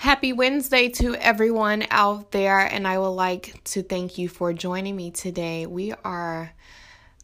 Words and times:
Happy 0.00 0.32
Wednesday 0.32 0.88
to 0.88 1.14
everyone 1.16 1.84
out 1.90 2.30
there, 2.30 2.58
and 2.58 2.88
I 2.88 2.98
would 2.98 3.10
like 3.10 3.62
to 3.64 3.82
thank 3.82 4.16
you 4.16 4.30
for 4.30 4.54
joining 4.54 4.96
me 4.96 5.10
today. 5.10 5.66
We 5.66 5.92
are 5.92 6.52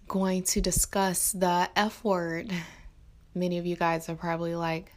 going 0.06 0.42
to 0.42 0.60
discuss 0.60 1.32
the 1.32 1.70
F 1.74 2.04
word. 2.04 2.52
Many 3.34 3.56
of 3.56 3.64
you 3.64 3.76
guys 3.76 4.10
are 4.10 4.14
probably 4.14 4.54
like, 4.54 4.92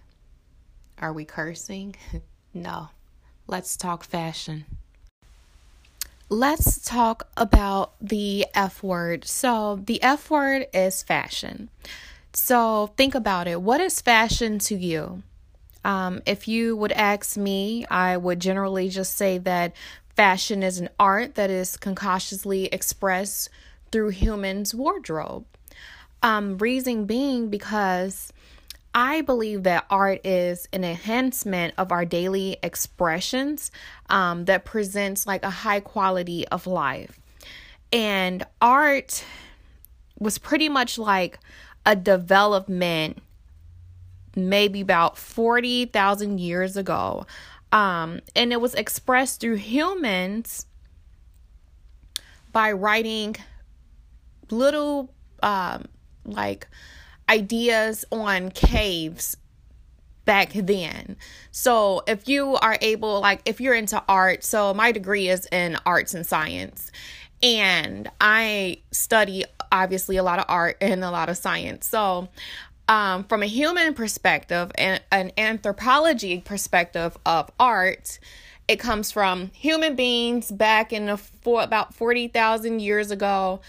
Are 0.98 1.14
we 1.14 1.24
cursing? 1.24 1.96
no. 2.54 2.90
Let's 3.48 3.78
talk 3.78 4.04
fashion. 4.04 4.66
Let's 6.28 6.84
talk 6.84 7.30
about 7.38 7.94
the 8.02 8.46
F 8.54 8.84
word. 8.84 9.24
So, 9.24 9.80
the 9.86 10.04
F 10.04 10.30
word 10.30 10.68
is 10.74 11.02
fashion. 11.02 11.70
So, 12.34 12.88
think 12.98 13.16
about 13.16 13.48
it. 13.48 13.62
What 13.62 13.80
is 13.80 14.02
fashion 14.02 14.60
to 14.60 14.76
you? 14.76 15.24
Um, 15.84 16.22
if 16.26 16.48
you 16.48 16.76
would 16.76 16.92
ask 16.92 17.38
me, 17.38 17.86
I 17.86 18.18
would 18.18 18.40
generally 18.40 18.90
just 18.90 19.16
say 19.16 19.38
that 19.40 19.74
fashion 20.16 20.64
is 20.64 20.80
an 20.80 20.90
art 21.00 21.36
that 21.36 21.50
is 21.50 21.78
concoctiously 21.78 22.66
expressed 22.66 23.50
through 23.92 24.10
humans' 24.10 24.76
wardrobe. 24.76 25.46
Um, 26.22 26.58
reason 26.58 27.06
being 27.06 27.50
because 27.50 28.34
I 28.94 29.22
believe 29.22 29.64
that 29.64 29.86
art 29.90 30.26
is 30.26 30.68
an 30.74 30.84
enhancement 30.84 31.74
of 31.78 31.92
our 31.92 32.06
daily 32.06 32.58
expressions 32.64 33.72
um, 34.10 34.46
that 34.46 34.66
presents 34.66 35.28
like 35.28 35.44
a 35.44 35.50
high 35.50 35.80
quality 35.80 36.48
of 36.50 36.68
life. 36.68 37.20
And 37.94 38.46
art 38.62 39.24
was 40.20 40.38
pretty 40.38 40.70
much 40.70 40.98
like 40.98 41.40
a 41.86 41.96
development 41.96 43.22
maybe 44.36 44.82
about 44.82 45.18
40,000 45.18 46.40
years 46.40 46.78
ago. 46.78 47.26
Um, 47.72 48.22
and 48.36 48.52
it 48.52 48.62
was 48.62 48.74
expressed 48.74 49.42
through 49.42 49.56
humans 49.56 50.66
by 52.52 52.72
writing 52.72 53.36
little 54.50 55.14
um, 55.44 55.86
like 56.26 56.68
ideas 57.30 58.06
on 58.12 58.50
caves 58.50 59.38
back 60.26 60.52
then. 60.54 61.16
So 61.52 62.04
if 62.08 62.28
you 62.28 62.56
are 62.56 62.78
able 62.82 63.20
like 63.20 63.42
if 63.46 63.62
you're 63.62 63.76
into 63.76 64.02
art, 64.08 64.44
so 64.44 64.74
my 64.74 64.92
degree 64.92 65.30
is 65.30 65.48
in 65.52 65.78
arts 65.86 66.14
and 66.14 66.26
science 66.26 66.92
and 67.42 68.10
I 68.20 68.82
study 68.92 69.46
obviously 69.72 70.18
a 70.18 70.24
lot 70.24 70.40
of 70.40 70.46
art 70.48 70.78
and 70.82 71.04
a 71.04 71.12
lot 71.12 71.30
of 71.30 71.38
science. 71.38 71.88
So 71.88 72.30
um, 72.90 73.24
from 73.26 73.44
a 73.44 73.46
human 73.46 73.94
perspective 73.94 74.72
and 74.76 75.02
an 75.12 75.32
anthropology 75.38 76.42
perspective 76.42 77.16
of 77.24 77.52
art, 77.60 78.18
it 78.68 78.80
comes 78.80 79.12
from 79.12 79.52
human 79.54 79.96
beings 79.96 80.52
back 80.52 80.92
in 80.92 81.06
the 81.06 81.18
for 81.18 81.62
about 81.62 81.94
40,000 81.94 82.82
years 82.82 83.12
ago. 83.12 83.62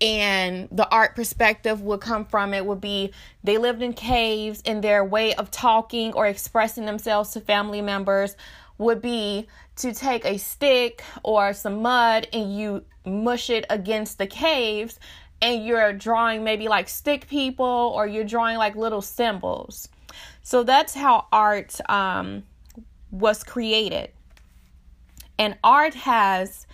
And 0.00 0.68
the 0.70 0.88
art 0.88 1.16
perspective 1.16 1.82
would 1.82 2.00
come 2.00 2.24
from 2.24 2.54
it 2.54 2.64
would 2.64 2.80
be 2.80 3.12
they 3.42 3.58
lived 3.58 3.82
in 3.82 3.94
caves 3.94 4.62
and 4.64 4.82
their 4.82 5.04
way 5.04 5.34
of 5.34 5.50
talking 5.50 6.12
or 6.12 6.28
expressing 6.28 6.86
themselves 6.86 7.32
to 7.32 7.40
family 7.40 7.82
members 7.82 8.36
would 8.78 9.02
be 9.02 9.48
to 9.74 9.92
take 9.92 10.24
a 10.24 10.38
stick 10.38 11.02
or 11.24 11.52
some 11.52 11.82
mud 11.82 12.28
and 12.32 12.56
you 12.56 12.84
mush 13.04 13.50
it 13.50 13.64
against 13.70 14.18
the 14.18 14.26
caves 14.28 15.00
and 15.40 15.64
you're 15.64 15.92
drawing 15.92 16.44
maybe 16.44 16.68
like 16.68 16.88
stick 16.88 17.28
people 17.28 17.92
or 17.94 18.06
you're 18.06 18.24
drawing 18.24 18.56
like 18.56 18.76
little 18.76 19.02
symbols. 19.02 19.88
So 20.42 20.62
that's 20.62 20.94
how 20.94 21.26
art 21.32 21.78
um, 21.88 22.44
was 23.10 23.44
created. 23.44 24.10
And 25.38 25.56
art 25.62 25.94
has 25.94 26.66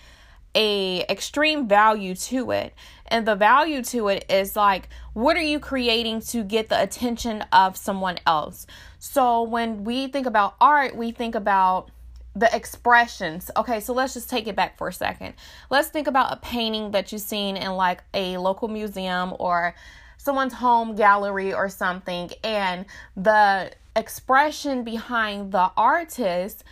a 0.54 1.04
extreme 1.10 1.68
value 1.68 2.14
to 2.14 2.52
it. 2.52 2.74
And 3.08 3.26
the 3.26 3.34
value 3.34 3.82
to 3.84 4.08
it 4.08 4.24
is 4.30 4.56
like 4.56 4.88
what 5.12 5.36
are 5.36 5.42
you 5.42 5.60
creating 5.60 6.20
to 6.20 6.42
get 6.42 6.68
the 6.68 6.80
attention 6.80 7.44
of 7.52 7.76
someone 7.76 8.18
else? 8.26 8.66
So 8.98 9.42
when 9.42 9.84
we 9.84 10.08
think 10.08 10.26
about 10.26 10.54
art, 10.60 10.96
we 10.96 11.10
think 11.10 11.34
about 11.34 11.90
the 12.34 12.54
expressions. 12.54 13.50
Okay, 13.56 13.80
so 13.80 13.92
let's 13.92 14.14
just 14.14 14.28
take 14.28 14.46
it 14.46 14.56
back 14.56 14.76
for 14.76 14.88
a 14.88 14.92
second. 14.92 15.34
Let's 15.70 15.88
think 15.88 16.06
about 16.06 16.32
a 16.32 16.36
painting 16.36 16.90
that 16.90 17.12
you've 17.12 17.22
seen 17.22 17.56
in 17.56 17.72
like 17.72 18.02
a 18.12 18.36
local 18.38 18.68
museum 18.68 19.34
or 19.38 19.74
someone's 20.16 20.54
home 20.54 20.96
gallery 20.96 21.52
or 21.52 21.68
something, 21.68 22.30
and 22.42 22.86
the 23.16 23.72
expression 23.94 24.82
behind 24.82 25.52
the 25.52 25.70
artist. 25.76 26.64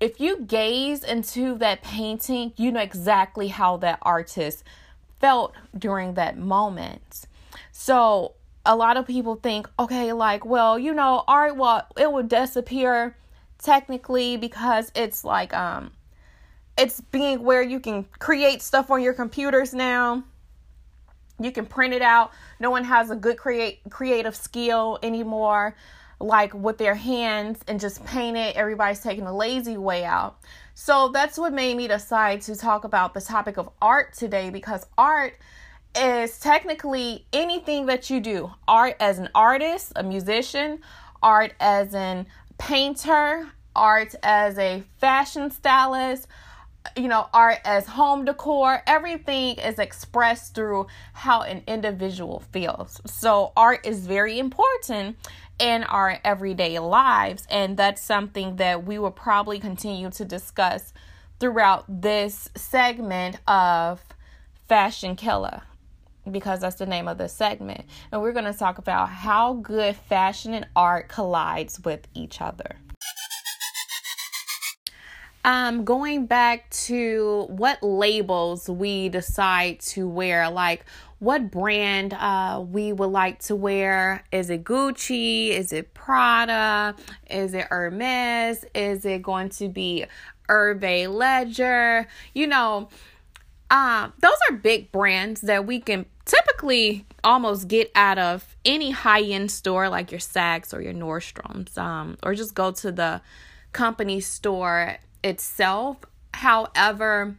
If 0.00 0.18
you 0.18 0.40
gaze 0.40 1.04
into 1.04 1.56
that 1.58 1.82
painting, 1.82 2.52
you 2.56 2.72
know 2.72 2.80
exactly 2.80 3.48
how 3.48 3.76
that 3.78 4.00
artist 4.02 4.64
felt 5.20 5.54
during 5.78 6.14
that 6.14 6.36
moment. 6.36 7.26
So, 7.70 8.32
a 8.66 8.74
lot 8.74 8.96
of 8.96 9.06
people 9.06 9.36
think, 9.36 9.68
okay, 9.78 10.12
like, 10.12 10.44
well, 10.44 10.78
you 10.78 10.92
know, 10.92 11.24
art, 11.28 11.56
well, 11.56 11.86
it 11.96 12.12
would 12.12 12.28
disappear 12.28 13.16
technically 13.62 14.36
because 14.36 14.90
it's 14.94 15.24
like 15.24 15.54
um 15.54 15.92
it's 16.76 17.00
being 17.00 17.42
where 17.42 17.62
you 17.62 17.80
can 17.80 18.04
create 18.18 18.62
stuff 18.62 18.90
on 18.90 19.02
your 19.02 19.12
computers 19.12 19.74
now. 19.74 20.24
You 21.38 21.52
can 21.52 21.66
print 21.66 21.92
it 21.92 22.02
out. 22.02 22.32
No 22.60 22.70
one 22.70 22.84
has 22.84 23.10
a 23.10 23.16
good 23.16 23.36
create 23.36 23.80
creative 23.90 24.34
skill 24.34 24.98
anymore 25.02 25.76
like 26.22 26.54
with 26.54 26.78
their 26.78 26.94
hands 26.94 27.60
and 27.66 27.80
just 27.80 28.04
paint 28.06 28.36
it. 28.36 28.56
Everybody's 28.56 29.00
taking 29.00 29.24
the 29.24 29.32
lazy 29.32 29.76
way 29.76 30.04
out. 30.04 30.38
So 30.74 31.08
that's 31.08 31.36
what 31.36 31.52
made 31.52 31.76
me 31.76 31.88
decide 31.88 32.40
to 32.42 32.56
talk 32.56 32.84
about 32.84 33.12
the 33.12 33.20
topic 33.20 33.56
of 33.58 33.68
art 33.82 34.14
today 34.14 34.48
because 34.48 34.86
art 34.96 35.34
is 35.94 36.38
technically 36.38 37.26
anything 37.32 37.86
that 37.86 38.08
you 38.08 38.20
do. 38.20 38.50
Art 38.66 38.96
as 39.00 39.18
an 39.18 39.28
artist, 39.34 39.92
a 39.96 40.02
musician, 40.02 40.80
art 41.22 41.52
as 41.60 41.94
an 41.94 42.26
painter, 42.62 43.48
art 43.74 44.14
as 44.22 44.56
a 44.56 44.84
fashion 44.98 45.50
stylist, 45.50 46.28
you 46.96 47.08
know, 47.08 47.28
art 47.34 47.58
as 47.64 47.86
home 47.86 48.24
decor. 48.24 48.80
Everything 48.86 49.56
is 49.56 49.80
expressed 49.80 50.54
through 50.54 50.86
how 51.12 51.42
an 51.42 51.64
individual 51.66 52.40
feels. 52.52 53.00
So, 53.04 53.52
art 53.56 53.84
is 53.84 54.06
very 54.06 54.38
important 54.38 55.16
in 55.58 55.82
our 55.82 56.20
everyday 56.24 56.78
lives, 56.78 57.48
and 57.50 57.76
that's 57.76 58.00
something 58.00 58.56
that 58.56 58.84
we 58.84 58.96
will 58.96 59.10
probably 59.10 59.58
continue 59.58 60.10
to 60.10 60.24
discuss 60.24 60.92
throughout 61.40 61.84
this 61.88 62.48
segment 62.54 63.38
of 63.48 64.00
Fashion 64.68 65.16
Killer 65.16 65.62
because 66.30 66.60
that's 66.60 66.76
the 66.76 66.86
name 66.86 67.08
of 67.08 67.18
the 67.18 67.28
segment. 67.28 67.84
And 68.10 68.22
we're 68.22 68.32
going 68.32 68.50
to 68.50 68.58
talk 68.58 68.78
about 68.78 69.08
how 69.08 69.54
good 69.54 69.96
fashion 69.96 70.54
and 70.54 70.66
art 70.76 71.08
collides 71.08 71.80
with 71.84 72.06
each 72.14 72.40
other. 72.40 72.76
Um, 75.44 75.84
going 75.84 76.26
back 76.26 76.70
to 76.70 77.46
what 77.48 77.82
labels 77.82 78.68
we 78.68 79.08
decide 79.08 79.80
to 79.80 80.08
wear, 80.08 80.48
like 80.48 80.84
what 81.18 81.50
brand 81.50 82.14
uh, 82.14 82.64
we 82.68 82.92
would 82.92 83.06
like 83.06 83.40
to 83.40 83.56
wear. 83.56 84.24
Is 84.30 84.50
it 84.50 84.64
Gucci? 84.64 85.50
Is 85.50 85.72
it 85.72 85.94
Prada? 85.94 86.94
Is 87.28 87.54
it 87.54 87.66
Hermes? 87.70 88.64
Is 88.74 89.04
it 89.04 89.22
going 89.22 89.48
to 89.50 89.68
be 89.68 90.04
Hervé 90.48 91.12
Leger? 91.12 92.06
You 92.34 92.46
know, 92.46 92.88
um, 93.70 94.12
those 94.20 94.36
are 94.50 94.56
big 94.56 94.92
brands 94.92 95.40
that 95.42 95.66
we 95.66 95.80
can 95.80 96.06
typically 96.24 97.06
almost 97.24 97.68
get 97.68 97.90
out 97.94 98.18
of 98.18 98.56
any 98.64 98.90
high 98.90 99.22
end 99.22 99.50
store 99.50 99.88
like 99.88 100.10
your 100.10 100.20
Saks 100.20 100.74
or 100.74 100.80
your 100.80 100.94
Nordstrom's, 100.94 101.76
um, 101.76 102.16
or 102.22 102.34
just 102.34 102.54
go 102.54 102.70
to 102.72 102.92
the 102.92 103.20
company 103.72 104.20
store 104.20 104.96
itself. 105.24 105.98
However, 106.34 107.36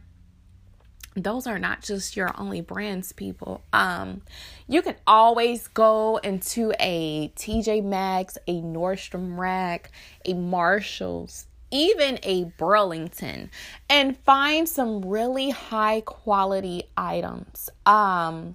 those 1.16 1.46
are 1.46 1.58
not 1.58 1.82
just 1.82 2.16
your 2.16 2.32
only 2.38 2.60
brands, 2.60 3.12
people. 3.12 3.62
Um, 3.72 4.22
you 4.66 4.82
can 4.82 4.96
always 5.06 5.68
go 5.68 6.16
into 6.18 6.72
a 6.80 7.28
TJ 7.36 7.84
Maxx, 7.84 8.36
a 8.48 8.60
Nordstrom 8.60 9.38
Rack, 9.38 9.90
a 10.24 10.34
Marshalls, 10.34 11.46
even 11.74 12.18
a 12.22 12.44
Burlington 12.56 13.50
and 13.90 14.16
find 14.18 14.68
some 14.68 15.04
really 15.04 15.50
high 15.50 16.00
quality 16.02 16.84
items. 16.96 17.68
Um, 17.84 18.54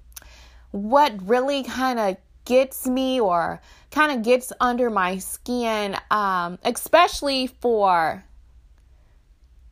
what 0.71 1.27
really 1.27 1.63
kind 1.63 1.99
of 1.99 2.17
gets 2.45 2.87
me 2.87 3.19
or 3.19 3.61
kind 3.91 4.11
of 4.11 4.23
gets 4.23 4.51
under 4.59 4.89
my 4.89 5.17
skin, 5.17 5.95
um, 6.09 6.57
especially 6.63 7.47
for 7.47 8.23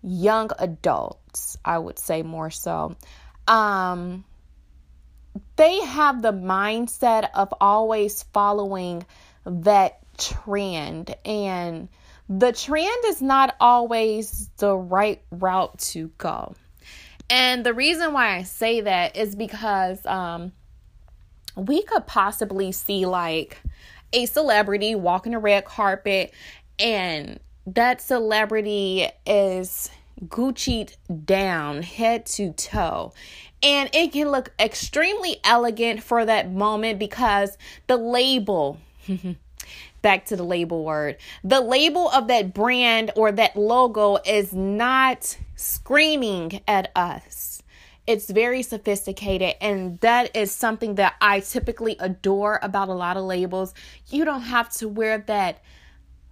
young 0.03 0.49
adults, 0.59 1.57
I 1.65 1.77
would 1.77 1.99
say 1.99 2.23
more 2.23 2.51
so. 2.51 2.95
Um, 3.47 4.25
they 5.55 5.79
have 5.81 6.21
the 6.21 6.33
mindset 6.33 7.29
of 7.33 7.53
always 7.59 8.23
following 8.23 9.05
that 9.45 9.99
trend 10.17 11.15
and 11.25 11.89
the 12.29 12.51
trend 12.51 13.03
is 13.05 13.21
not 13.21 13.55
always 13.59 14.49
the 14.57 14.75
right 14.75 15.21
route 15.31 15.77
to 15.79 16.11
go. 16.17 16.55
And 17.29 17.65
the 17.65 17.73
reason 17.73 18.13
why 18.13 18.37
I 18.37 18.43
say 18.43 18.81
that 18.81 19.15
is 19.15 19.35
because 19.35 20.05
um, 20.05 20.51
we 21.57 21.83
could 21.83 22.07
possibly 22.07 22.71
see 22.71 23.05
like 23.05 23.61
a 24.13 24.25
celebrity 24.25 24.95
walking 24.95 25.33
a 25.33 25.39
red 25.39 25.65
carpet 25.65 26.33
and 26.79 27.39
that 27.65 28.01
celebrity 28.01 29.07
is 29.25 29.89
Gucci 30.25 30.95
down 31.25 31.83
head 31.83 32.25
to 32.27 32.53
toe. 32.53 33.13
And 33.61 33.89
it 33.93 34.13
can 34.13 34.29
look 34.29 34.53
extremely 34.59 35.37
elegant 35.43 36.03
for 36.03 36.25
that 36.25 36.51
moment 36.51 36.99
because 36.99 37.57
the 37.87 37.97
label, 37.97 38.79
back 40.01 40.25
to 40.27 40.35
the 40.35 40.43
label 40.43 40.83
word, 40.83 41.17
the 41.43 41.59
label 41.59 42.09
of 42.09 42.27
that 42.27 42.53
brand 42.53 43.11
or 43.15 43.31
that 43.31 43.55
logo 43.55 44.17
is 44.25 44.53
not 44.53 45.37
screaming 45.55 46.61
at 46.67 46.91
us. 46.95 47.61
It's 48.07 48.29
very 48.29 48.63
sophisticated, 48.63 49.55
and 49.59 49.99
that 49.99 50.33
is 50.33 50.51
something 50.51 50.95
that 50.95 51.15
I 51.19 51.41
typically 51.41 51.97
adore 51.99 52.57
about 52.63 52.87
a 52.87 52.93
lot 52.93 53.17
of 53.17 53.25
labels. 53.25 53.73
You 54.07 54.23
don't 54.23 54.43
have 54.43 54.69
to 54.75 54.87
wear 54.87 55.17
that 55.27 55.61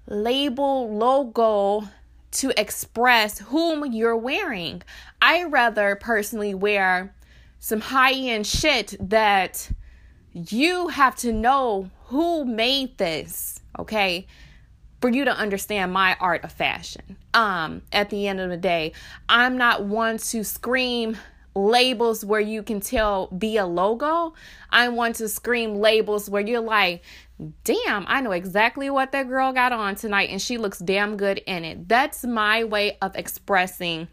label 0.07 0.95
logo 0.95 1.89
to 2.31 2.59
express 2.59 3.39
whom 3.39 3.91
you're 3.91 4.15
wearing. 4.15 4.83
I 5.21 5.43
rather 5.43 5.95
personally 5.95 6.53
wear 6.53 7.13
some 7.59 7.81
high 7.81 8.13
end 8.13 8.47
shit 8.47 8.95
that 8.99 9.69
you 10.31 10.89
have 10.89 11.15
to 11.17 11.33
know 11.33 11.89
who 12.05 12.45
made 12.45 12.97
this, 12.97 13.59
okay? 13.79 14.27
For 15.01 15.09
you 15.09 15.25
to 15.25 15.31
understand 15.31 15.91
my 15.91 16.15
art 16.19 16.43
of 16.43 16.51
fashion. 16.51 17.17
Um, 17.33 17.81
at 17.91 18.09
the 18.09 18.27
end 18.27 18.39
of 18.39 18.49
the 18.49 18.57
day, 18.57 18.93
I'm 19.27 19.57
not 19.57 19.83
one 19.83 20.17
to 20.17 20.43
scream 20.43 21.17
labels 21.55 22.25
where 22.25 22.41
you 22.41 22.61
can 22.61 22.81
tell 22.81 23.29
via 23.31 23.65
logo. 23.65 24.33
I 24.69 24.89
want 24.89 25.15
to 25.15 25.29
scream 25.29 25.75
labels 25.75 26.29
where 26.29 26.45
you're 26.45 26.59
like, 26.59 27.03
damn, 27.63 28.05
I 28.07 28.21
know 28.21 28.31
exactly 28.31 28.89
what 28.89 29.11
that 29.13 29.27
girl 29.27 29.53
got 29.53 29.71
on 29.71 29.95
tonight 29.95 30.29
and 30.29 30.41
she 30.41 30.57
looks 30.57 30.79
damn 30.79 31.17
good 31.17 31.39
in 31.47 31.63
it. 31.63 31.87
That's 31.87 32.23
my 32.23 32.63
way 32.65 32.97
of 33.01 33.15
expressing 33.15 34.09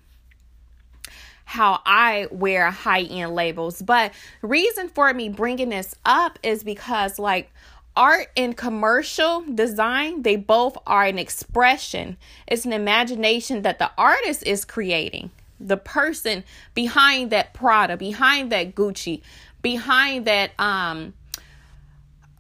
how 1.44 1.80
I 1.84 2.28
wear 2.30 2.70
high 2.70 3.02
end 3.02 3.34
labels. 3.34 3.82
But 3.82 4.12
reason 4.40 4.88
for 4.88 5.12
me 5.12 5.28
bringing 5.28 5.70
this 5.70 5.94
up 6.04 6.38
is 6.42 6.64
because 6.64 7.18
like 7.18 7.52
art 7.96 8.28
and 8.36 8.56
commercial 8.56 9.44
design, 9.52 10.22
they 10.22 10.36
both 10.36 10.78
are 10.86 11.04
an 11.04 11.18
expression. 11.18 12.16
It's 12.46 12.64
an 12.64 12.72
imagination 12.72 13.62
that 13.62 13.78
the 13.78 13.90
artist 13.98 14.44
is 14.46 14.64
creating. 14.64 15.30
The 15.66 15.76
person 15.76 16.44
behind 16.74 17.30
that 17.30 17.54
Prada, 17.54 17.96
behind 17.96 18.52
that 18.52 18.74
Gucci, 18.74 19.22
behind 19.62 20.26
that 20.26 20.58
um 20.58 21.14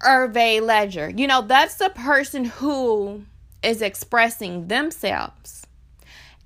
Hervé 0.02 0.60
Leger. 0.60 1.10
You 1.10 1.26
know, 1.26 1.42
that's 1.42 1.76
the 1.76 1.90
person 1.90 2.44
who 2.44 3.24
is 3.62 3.82
expressing 3.82 4.66
themselves. 4.68 5.66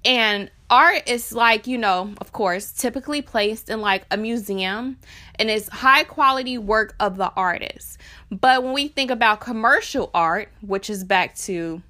And 0.05 0.51
art 0.71 1.09
is 1.09 1.33
like, 1.33 1.67
you 1.67 1.79
know, 1.79 2.15
of 2.21 2.33
course, 2.33 2.73
typically 2.73 3.23
placed 3.23 3.69
in 3.71 3.81
like 3.81 4.05
a 4.11 4.17
museum 4.17 4.99
and 5.39 5.51
it's 5.51 5.69
high 5.69 6.05
quality 6.05 6.59
work 6.59 6.95
of 7.01 7.17
the 7.17 7.33
artist. 7.35 7.99
But 8.31 8.63
when 8.63 8.73
we 8.73 8.89
think 8.89 9.11
about 9.11 9.41
commercial 9.41 10.11
art, 10.15 10.49
which 10.61 10.91
is 10.91 11.03
back 11.03 11.35
to 11.39 11.83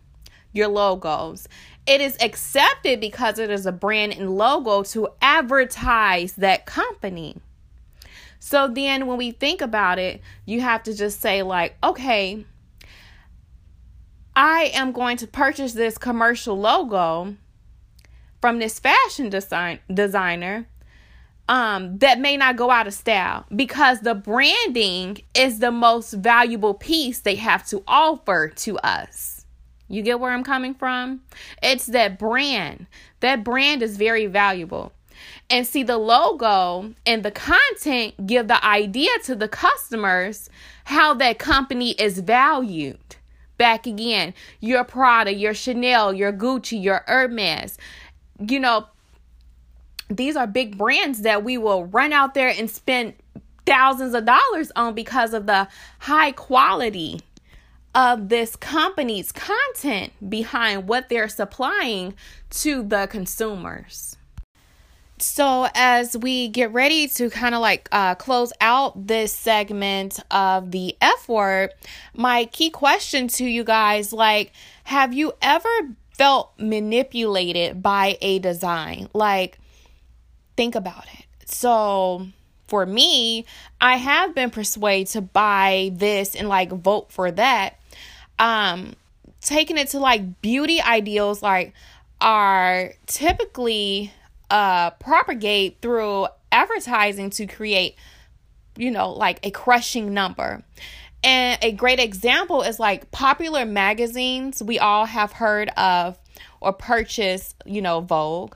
your 0.53 0.69
logos, 0.69 1.49
it 1.87 2.01
is 2.01 2.17
accepted 2.21 3.01
because 3.01 3.39
it 3.39 3.51
is 3.51 3.67
a 3.67 3.73
brand 3.73 4.13
and 4.13 4.37
logo 4.37 4.83
to 4.83 5.09
advertise 5.23 6.35
that 6.35 6.67
company. 6.67 7.37
So 8.41 8.69
then 8.69 9.07
when 9.07 9.19
we 9.19 9.31
think 9.31 9.61
about 9.61 9.99
it, 9.99 10.21
you 10.45 10.61
have 10.61 10.83
to 10.85 10.95
just 10.95 11.21
say, 11.21 11.43
like, 11.43 11.77
okay, 11.83 12.45
I 14.35 14.71
am 14.75 14.93
going 14.93 15.17
to 15.19 15.27
purchase 15.27 15.73
this 15.73 15.97
commercial 15.97 16.59
logo 16.59 17.37
from 18.41 18.59
this 18.59 18.79
fashion 18.79 19.31
design 19.31 19.81
designer 19.93 20.69
um 21.49 21.99
that 21.99 22.19
may 22.19 22.37
not 22.37 22.57
go 22.57 22.71
out 22.71 22.87
of 22.87 22.93
style 22.93 23.47
because 23.55 24.01
the 24.01 24.15
branding 24.15 25.17
is 25.35 25.61
the 25.61 25.71
most 25.71 26.13
valuable 26.13 26.75
piece 26.75 27.21
they 27.21 27.37
have 27.37 27.67
to 27.67 27.83
offer 27.87 28.49
to 28.49 28.77
us. 28.79 29.36
You 29.89 30.03
get 30.03 30.21
where 30.21 30.33
I'm 30.33 30.45
coming 30.45 30.75
from? 30.75 31.23
It's 31.63 31.87
that 31.87 32.19
brand. 32.19 32.87
That 33.21 33.45
brand 33.45 33.83
is 33.83 33.97
very 33.97 34.27
valuable. 34.27 34.93
And 35.49 35.67
see, 35.67 35.83
the 35.83 35.99
logo 35.99 36.93
and 37.07 37.23
the 37.23 37.31
content 37.31 38.27
give 38.27 38.49
the 38.49 38.65
idea 38.65 39.11
to 39.25 39.37
the 39.37 39.49
customers 39.49 40.51
how 40.85 41.15
that 41.15 41.39
company 41.39 41.93
is 41.93 42.19
valued. 42.19 42.99
Back 43.59 43.87
again, 43.87 44.35
your 44.61 44.85
Prada, 44.85 45.33
your 45.33 45.55
Chanel, 45.55 46.13
your 46.13 46.33
Gucci, 46.33 46.83
your 46.83 47.05
Hermes. 47.07 47.79
You 48.39 48.61
know, 48.61 48.87
these 50.11 50.37
are 50.37 50.47
big 50.47 50.77
brands 50.77 51.23
that 51.23 51.43
we 51.43 51.57
will 51.57 51.87
run 51.87 52.13
out 52.13 52.35
there 52.35 52.53
and 52.57 52.71
spend 52.71 53.15
thousands 53.65 54.15
of 54.15 54.27
dollars 54.27 54.71
on 54.77 54.95
because 54.95 55.33
of 55.33 55.47
the 55.47 55.67
high 56.01 56.33
quality 56.33 57.21
of 57.97 58.29
this 58.29 58.55
company's 58.57 59.33
content 59.33 60.13
behind 60.29 60.87
what 60.87 61.09
they're 61.09 61.31
supplying 61.31 62.15
to 62.51 62.83
the 62.83 63.09
consumers. 63.11 64.19
So, 65.19 65.67
as 65.75 66.15
we 66.15 66.49
get 66.49 66.75
ready 66.75 67.09
to 67.09 67.31
kind 67.31 67.55
of 67.55 67.63
like 67.63 67.89
uh, 67.91 68.17
close 68.17 68.53
out 68.61 69.07
this 69.07 69.33
segment 69.33 70.21
of 70.31 70.73
the 70.73 70.95
F 71.01 71.27
word, 71.27 71.71
my 72.15 72.45
key 72.45 72.69
question 72.69 73.29
to 73.29 73.47
you 73.47 73.65
guys 73.65 74.13
like, 74.13 74.53
have 74.85 75.15
you 75.15 75.33
ever 75.41 75.69
felt 76.13 76.53
manipulated 76.59 77.83
by 77.83 78.19
a 78.21 78.41
design? 78.41 79.09
Like, 79.15 79.59
think 80.55 80.75
about 80.75 81.07
it. 81.19 81.25
So, 81.47 82.27
for 82.67 82.85
me, 82.85 83.47
I 83.81 83.97
have 83.97 84.35
been 84.35 84.51
persuaded 84.51 85.07
to 85.13 85.23
buy 85.23 85.93
this 85.95 86.35
and 86.35 86.47
like 86.47 86.71
vote 86.71 87.11
for 87.11 87.31
that. 87.31 87.79
Um, 88.39 88.95
taking 89.41 89.79
it 89.79 89.89
to 89.89 90.01
like 90.01 90.41
beauty 90.43 90.81
ideals, 90.81 91.43
like, 91.43 91.73
are 92.21 92.93
typically 93.07 94.13
uh, 94.51 94.91
propagate 94.91 95.79
through 95.83 96.27
advertising 96.53 97.31
to 97.31 97.47
create, 97.47 97.97
you 98.77 98.91
know, 98.91 99.11
like 99.11 99.45
a 99.45 99.51
crushing 99.51 100.15
number. 100.15 100.63
And 101.25 101.59
a 101.63 101.73
great 101.73 101.99
example 101.99 102.63
is 102.63 102.79
like 102.79 103.11
popular 103.11 103.65
magazines 103.65 104.63
we 104.63 104.79
all 104.79 105.07
have 105.07 105.33
heard 105.33 105.71
of 105.71 106.19
or 106.61 106.73
purchased, 106.73 107.57
you 107.65 107.83
know, 107.83 108.01
Vogue. 108.01 108.55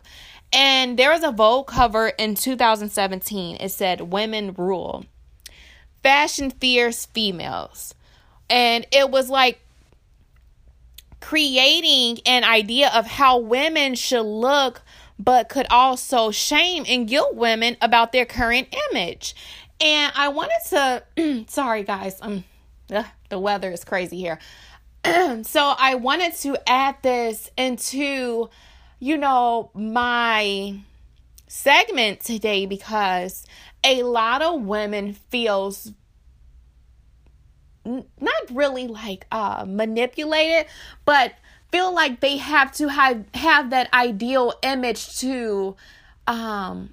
And 0.52 0.99
there 0.99 1.11
was 1.11 1.23
a 1.23 1.33
Vogue 1.33 1.66
cover 1.66 2.09
in 2.09 2.35
2017. 2.35 3.57
It 3.61 3.71
said 3.71 4.12
Women 4.12 4.54
Rule. 4.54 5.04
Fashion 6.02 6.50
Fierce 6.50 7.07
Females. 7.07 7.95
And 8.49 8.87
it 8.90 9.11
was 9.11 9.31
like 9.31 9.61
creating 11.21 12.19
an 12.27 12.45
idea 12.45 12.91
of 12.95 13.07
how 13.07 13.39
women 13.39 13.95
should 13.95 14.23
look 14.23 14.83
but 15.19 15.49
could 15.49 15.67
also 15.71 16.31
shame 16.31 16.85
and 16.89 17.07
guilt 17.07 17.35
women 17.35 17.77
about 17.83 18.12
their 18.12 18.25
current 18.25 18.75
image. 18.91 19.35
And 19.81 20.12
I 20.17 20.29
wanted 20.29 21.03
to, 21.17 21.45
sorry 21.49 21.83
guys, 21.83 22.19
um, 22.23 22.45
ugh, 22.93 23.07
the 23.29 23.39
weather 23.39 23.71
is 23.71 23.85
crazy 23.85 24.17
here. 24.17 24.39
so 25.05 25.75
I 25.79 25.95
wanted 25.95 26.35
to 26.37 26.57
add 26.67 26.97
this 27.03 27.50
into, 27.57 28.50
you 28.99 29.17
know, 29.17 29.71
my 29.75 30.81
segment 31.47 32.21
today 32.21 32.67
because 32.67 33.45
a 33.83 34.03
lot 34.03 34.43
of 34.43 34.62
women 34.62 35.12
feels 35.12 35.93
not 37.84 38.42
really 38.50 38.87
like 38.87 39.26
uh 39.32 39.64
manipulated 39.66 40.66
but 41.04 41.34
feel 41.72 41.94
like 41.94 42.20
they 42.20 42.37
have 42.37 42.72
to 42.72 42.88
have 42.88 43.25
have 43.34 43.70
that 43.70 43.92
ideal 43.94 44.52
image 44.62 45.18
to 45.18 45.76
um 46.26 46.92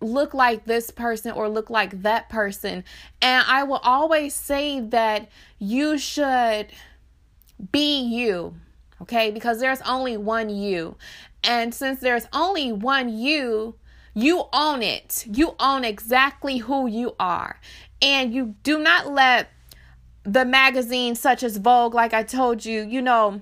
look 0.00 0.34
like 0.34 0.64
this 0.64 0.90
person 0.90 1.30
or 1.30 1.48
look 1.48 1.70
like 1.70 2.02
that 2.02 2.28
person. 2.28 2.82
And 3.20 3.44
i 3.46 3.62
will 3.62 3.80
always 3.84 4.34
say 4.34 4.80
that 4.80 5.28
you 5.58 5.96
should 5.96 6.68
be 7.70 8.00
you 8.00 8.54
okay? 9.02 9.30
Because 9.30 9.60
there's 9.60 9.82
only 9.82 10.16
one 10.16 10.48
you. 10.48 10.96
And 11.44 11.74
since 11.74 12.00
there's 12.00 12.26
only 12.32 12.72
one 12.72 13.08
you 13.08 13.76
you 14.14 14.44
own 14.52 14.82
it. 14.82 15.24
You 15.26 15.54
own 15.58 15.84
exactly 15.84 16.58
who 16.58 16.86
you 16.86 17.14
are 17.18 17.58
and 18.02 18.34
you 18.34 18.56
do 18.64 18.78
not 18.78 19.12
let 19.12 19.48
the 20.24 20.44
magazines 20.44 21.20
such 21.20 21.42
as 21.42 21.56
Vogue, 21.56 21.94
like 21.94 22.12
I 22.12 22.22
told 22.24 22.64
you, 22.64 22.82
you 22.82 23.00
know, 23.00 23.40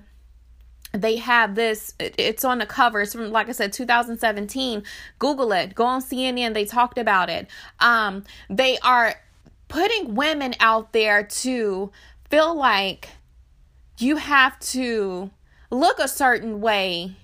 they 0.93 1.15
have 1.17 1.55
this 1.55 1.93
it's 1.99 2.43
on 2.43 2.57
the 2.57 2.65
covers 2.65 3.13
from 3.13 3.31
like 3.31 3.47
i 3.47 3.53
said 3.53 3.71
2017 3.71 4.83
google 5.19 5.53
it. 5.53 5.73
Go 5.73 5.85
on 5.85 6.01
cnn 6.01 6.53
they 6.53 6.65
talked 6.65 6.97
about 6.97 7.29
it. 7.29 7.47
Um 7.79 8.25
they 8.49 8.77
are 8.79 9.15
putting 9.69 10.15
women 10.15 10.53
out 10.59 10.91
there 10.91 11.23
to 11.23 11.91
feel 12.29 12.53
like 12.53 13.07
you 13.99 14.17
have 14.17 14.59
to 14.59 15.31
look 15.69 15.99
a 15.99 16.09
certain 16.09 16.59
way. 16.59 17.15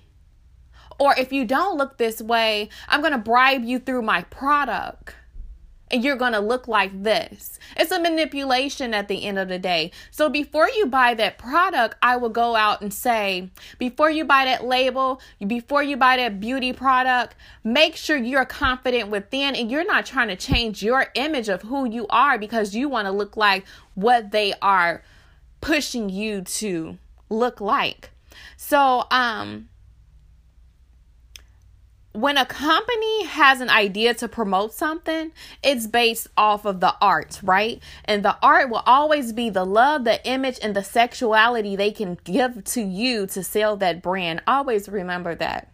Or 0.98 1.14
if 1.18 1.30
you 1.30 1.44
don't 1.44 1.76
look 1.76 1.98
this 1.98 2.22
way 2.22 2.70
i'm 2.88 3.00
going 3.00 3.12
to 3.12 3.18
bribe 3.18 3.64
you 3.64 3.78
through 3.78 4.02
my 4.02 4.22
product 4.22 5.14
and 5.90 6.04
you're 6.04 6.16
going 6.16 6.32
to 6.32 6.40
look 6.40 6.68
like 6.68 7.02
this. 7.02 7.58
It's 7.76 7.90
a 7.90 8.00
manipulation 8.00 8.94
at 8.94 9.08
the 9.08 9.24
end 9.24 9.38
of 9.38 9.48
the 9.48 9.58
day. 9.58 9.90
So 10.10 10.28
before 10.28 10.68
you 10.68 10.86
buy 10.86 11.14
that 11.14 11.38
product, 11.38 11.96
I 12.02 12.16
will 12.16 12.28
go 12.28 12.56
out 12.56 12.80
and 12.80 12.92
say, 12.92 13.50
before 13.78 14.10
you 14.10 14.24
buy 14.24 14.44
that 14.44 14.64
label, 14.64 15.20
before 15.46 15.82
you 15.82 15.96
buy 15.96 16.16
that 16.16 16.40
beauty 16.40 16.72
product, 16.72 17.34
make 17.64 17.96
sure 17.96 18.16
you're 18.16 18.44
confident 18.44 19.10
within 19.10 19.54
and 19.54 19.70
you're 19.70 19.86
not 19.86 20.06
trying 20.06 20.28
to 20.28 20.36
change 20.36 20.82
your 20.82 21.06
image 21.14 21.48
of 21.48 21.62
who 21.62 21.88
you 21.88 22.06
are 22.08 22.38
because 22.38 22.74
you 22.74 22.88
want 22.88 23.06
to 23.06 23.12
look 23.12 23.36
like 23.36 23.64
what 23.94 24.30
they 24.30 24.54
are 24.60 25.02
pushing 25.60 26.08
you 26.08 26.42
to 26.42 26.98
look 27.28 27.60
like. 27.60 28.10
So, 28.56 29.04
um, 29.10 29.68
when 32.20 32.36
a 32.36 32.44
company 32.44 33.24
has 33.26 33.60
an 33.60 33.70
idea 33.70 34.12
to 34.12 34.26
promote 34.26 34.72
something, 34.72 35.30
it's 35.62 35.86
based 35.86 36.26
off 36.36 36.64
of 36.64 36.80
the 36.80 36.94
art, 37.00 37.38
right? 37.44 37.80
And 38.04 38.24
the 38.24 38.36
art 38.42 38.70
will 38.70 38.82
always 38.86 39.32
be 39.32 39.50
the 39.50 39.64
love, 39.64 40.02
the 40.02 40.26
image, 40.26 40.58
and 40.60 40.74
the 40.74 40.82
sexuality 40.82 41.76
they 41.76 41.92
can 41.92 42.18
give 42.24 42.64
to 42.64 42.80
you 42.80 43.28
to 43.28 43.44
sell 43.44 43.76
that 43.76 44.02
brand. 44.02 44.42
Always 44.48 44.88
remember 44.88 45.36
that. 45.36 45.70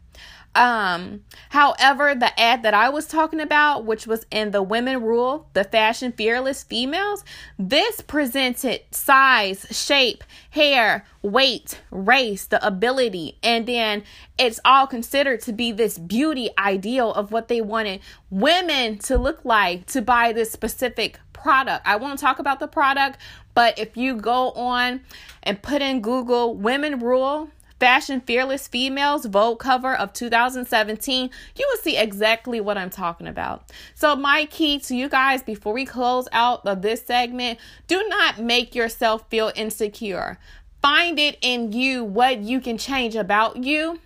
Um, 0.55 1.25
however, 1.51 2.15
the 2.15 2.39
ad 2.39 2.63
that 2.63 2.75
I 2.75 2.89
was 2.89 3.07
talking 3.07 3.41
about, 3.41 3.85
which 3.85 4.07
was 4.07 4.25
in 4.31 4.53
the 4.53 4.63
Women 4.63 5.03
Rule, 5.03 5.49
the 5.53 5.65
Fashion 5.65 6.13
Fearless 6.13 6.63
Females, 6.63 7.25
this 7.59 8.01
presented 8.01 8.83
size, 8.93 9.67
shape, 9.71 10.23
hair, 10.51 11.05
weight, 11.23 11.81
race, 11.91 12.47
the 12.47 12.65
ability, 12.65 13.39
and 13.43 13.67
then 13.67 14.05
it's 14.39 14.61
all 14.65 14.87
considered 14.87 15.41
to 15.41 15.53
be 15.53 15.73
this 15.73 15.99
beauty 15.99 16.51
ideal 16.57 17.13
of 17.13 17.33
what 17.33 17.49
they 17.49 17.61
wanted 17.61 18.01
women 18.31 18.99
to 18.99 19.19
look 19.19 19.45
like 19.45 19.87
to 19.87 20.03
buy 20.03 20.33
this 20.33 20.53
specific 20.53 21.19
product. 21.33 21.87
I 21.87 21.97
won't 21.97 22.21
talk 22.21 22.39
about 22.39 22.61
the 22.61 22.69
product, 22.69 23.19
but 23.55 23.79
if 23.79 23.97
you 23.97 24.17
go 24.17 24.53
on 24.53 25.01
and 25.43 25.61
put 25.61 25.83
in 25.83 26.01
Google 26.01 26.55
Women 26.55 27.01
Rule, 27.01 27.51
Fashion 27.81 28.21
Fearless 28.21 28.69
Females 28.69 29.27
Vogue 29.27 29.59
cover 29.59 29.95
of 29.95 30.13
2017, 30.13 31.31
you 31.57 31.69
will 31.69 31.83
see 31.83 31.97
exactly 31.97 32.61
what 32.61 32.79
I'm 32.79 32.91
talking 32.91 33.27
about. 33.27 33.71
So, 33.95 34.15
my 34.17 34.47
key 34.47 34.79
to 34.81 34.95
you 34.95 35.09
guys 35.09 35.43
before 35.43 35.73
we 35.73 35.85
close 35.85 36.29
out 36.33 36.67
of 36.67 36.83
this 36.83 37.05
segment 37.05 37.59
do 37.87 38.07
not 38.09 38.39
make 38.39 38.75
yourself 38.75 39.29
feel 39.29 39.53
insecure. 39.55 40.39
Find 40.81 41.19
it 41.19 41.39
in 41.41 41.73
you 41.73 42.05
what 42.05 42.41
you 42.41 42.61
can 42.61 42.79
change 42.79 43.17
about 43.17 43.65
you 43.65 44.01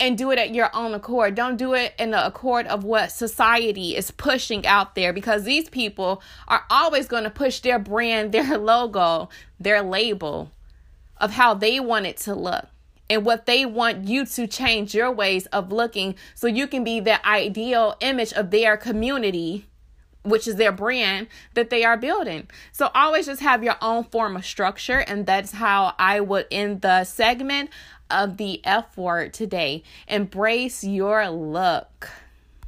and 0.00 0.18
do 0.18 0.32
it 0.32 0.38
at 0.38 0.52
your 0.52 0.74
own 0.74 0.94
accord. 0.94 1.36
Don't 1.36 1.56
do 1.56 1.74
it 1.74 1.94
in 1.98 2.10
the 2.10 2.26
accord 2.26 2.66
of 2.66 2.82
what 2.82 3.12
society 3.12 3.94
is 3.94 4.10
pushing 4.10 4.66
out 4.66 4.96
there 4.96 5.12
because 5.12 5.44
these 5.44 5.68
people 5.68 6.20
are 6.48 6.64
always 6.68 7.06
going 7.06 7.22
to 7.22 7.30
push 7.30 7.60
their 7.60 7.78
brand, 7.78 8.32
their 8.32 8.58
logo, 8.58 9.28
their 9.60 9.82
label 9.82 10.50
of 11.18 11.32
how 11.32 11.54
they 11.54 11.80
want 11.80 12.06
it 12.06 12.16
to 12.18 12.34
look 12.34 12.66
and 13.08 13.24
what 13.24 13.46
they 13.46 13.66
want 13.66 14.08
you 14.08 14.24
to 14.24 14.46
change 14.46 14.94
your 14.94 15.10
ways 15.10 15.46
of 15.46 15.70
looking 15.70 16.14
so 16.34 16.46
you 16.46 16.66
can 16.66 16.82
be 16.82 17.00
the 17.00 17.26
ideal 17.26 17.96
image 18.00 18.32
of 18.32 18.50
their 18.50 18.76
community 18.76 19.66
which 20.24 20.46
is 20.46 20.56
their 20.56 20.72
brand 20.72 21.26
that 21.54 21.70
they 21.70 21.84
are 21.84 21.96
building. 21.96 22.48
So 22.70 22.90
always 22.94 23.26
just 23.26 23.40
have 23.40 23.64
your 23.64 23.76
own 23.82 24.04
form 24.04 24.36
of 24.36 24.46
structure 24.46 24.98
and 24.98 25.26
that's 25.26 25.52
how 25.52 25.94
I 25.98 26.20
would 26.20 26.46
end 26.50 26.82
the 26.82 27.04
segment 27.04 27.70
of 28.10 28.36
the 28.36 28.64
F 28.64 28.96
word 28.96 29.32
today. 29.34 29.82
Embrace 30.06 30.84
your 30.84 31.28
look. 31.28 32.08